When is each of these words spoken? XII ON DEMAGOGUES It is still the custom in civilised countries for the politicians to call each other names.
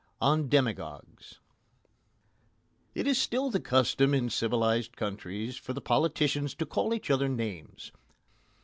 XII 0.01 0.15
ON 0.21 0.49
DEMAGOGUES 0.49 1.39
It 2.95 3.05
is 3.05 3.21
still 3.21 3.51
the 3.51 3.59
custom 3.59 4.15
in 4.15 4.31
civilised 4.31 4.97
countries 4.97 5.57
for 5.57 5.73
the 5.73 5.79
politicians 5.79 6.55
to 6.55 6.65
call 6.65 6.95
each 6.95 7.11
other 7.11 7.29
names. 7.29 7.91